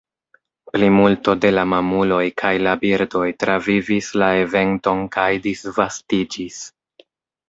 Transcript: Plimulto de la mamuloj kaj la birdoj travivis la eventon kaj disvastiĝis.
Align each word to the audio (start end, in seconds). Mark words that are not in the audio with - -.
Plimulto 0.75 1.33
de 1.41 1.49
la 1.57 1.65
mamuloj 1.73 2.23
kaj 2.41 2.53
la 2.67 2.73
birdoj 2.83 3.25
travivis 3.43 4.07
la 4.23 4.31
eventon 4.45 5.05
kaj 5.17 5.27
disvastiĝis. 5.45 6.59